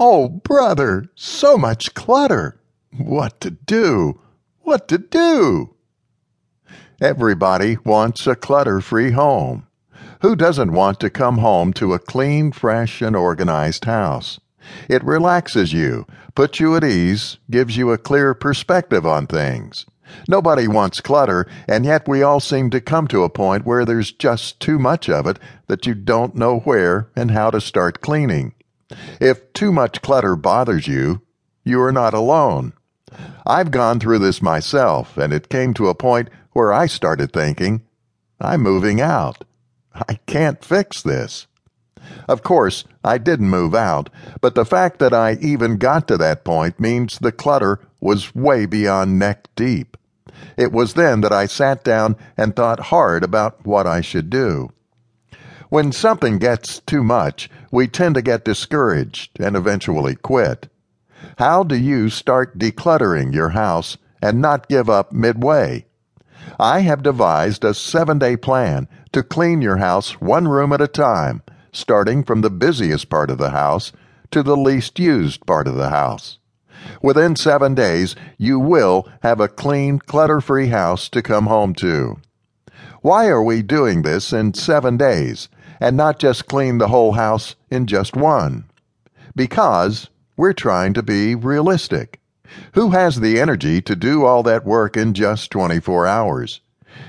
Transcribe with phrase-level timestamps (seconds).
[0.00, 2.60] Oh, brother, so much clutter.
[2.96, 4.20] What to do?
[4.60, 5.74] What to do?
[7.00, 9.66] Everybody wants a clutter free home.
[10.20, 14.38] Who doesn't want to come home to a clean, fresh, and organized house?
[14.88, 16.06] It relaxes you,
[16.36, 19.84] puts you at ease, gives you a clear perspective on things.
[20.28, 24.12] Nobody wants clutter, and yet we all seem to come to a point where there's
[24.12, 28.54] just too much of it that you don't know where and how to start cleaning.
[29.20, 31.22] If too much clutter bothers you,
[31.64, 32.72] you are not alone.
[33.46, 37.82] I've gone through this myself, and it came to a point where I started thinking,
[38.40, 39.44] I'm moving out.
[39.94, 41.46] I can't fix this.
[42.28, 46.44] Of course, I didn't move out, but the fact that I even got to that
[46.44, 49.96] point means the clutter was way beyond neck deep.
[50.56, 54.70] It was then that I sat down and thought hard about what I should do.
[55.70, 60.68] When something gets too much, we tend to get discouraged and eventually quit.
[61.36, 65.84] How do you start decluttering your house and not give up midway?
[66.58, 70.88] I have devised a seven day plan to clean your house one room at a
[70.88, 73.92] time, starting from the busiest part of the house
[74.30, 76.38] to the least used part of the house.
[77.02, 82.16] Within seven days, you will have a clean, clutter free house to come home to.
[83.02, 85.48] Why are we doing this in seven days?
[85.80, 88.64] And not just clean the whole house in just one.
[89.34, 92.20] Because we're trying to be realistic.
[92.72, 96.60] Who has the energy to do all that work in just 24 hours?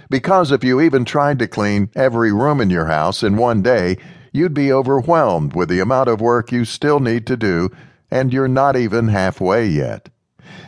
[0.09, 3.97] Because if you even tried to clean every room in your house in one day,
[4.31, 7.70] you'd be overwhelmed with the amount of work you still need to do,
[8.12, 10.09] and you're not even halfway yet.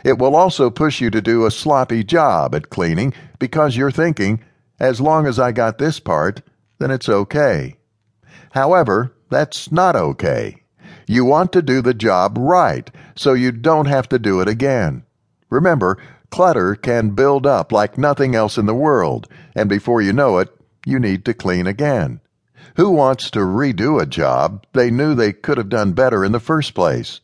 [0.04, 4.40] It will also push you to do a sloppy job at cleaning because you're thinking,
[4.80, 6.42] as long as I got this part,
[6.78, 7.76] then it's okay.
[8.52, 10.62] However, that's not okay.
[11.06, 15.02] You want to do the job right so you don't have to do it again.
[15.50, 15.98] Remember,
[16.30, 20.48] clutter can build up like nothing else in the world, and before you know it,
[20.86, 22.20] you need to clean again.
[22.76, 26.40] Who wants to redo a job they knew they could have done better in the
[26.40, 27.20] first place?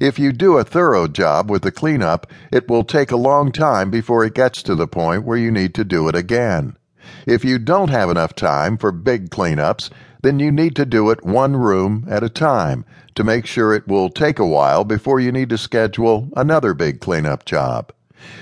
[0.00, 3.90] If you do a thorough job with the cleanup, it will take a long time
[3.90, 6.76] before it gets to the point where you need to do it again.
[7.26, 9.90] If you don't have enough time for big cleanups,
[10.22, 12.84] then you need to do it one room at a time
[13.14, 17.00] to make sure it will take a while before you need to schedule another big
[17.00, 17.92] cleanup job.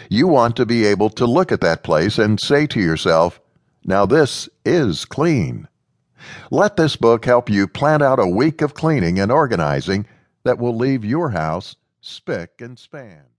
[0.09, 3.41] You want to be able to look at that place and say to yourself,
[3.85, 5.69] now this is clean.
[6.51, 10.07] Let this book help you plan out a week of cleaning and organizing
[10.45, 13.34] that will leave your house spick and span.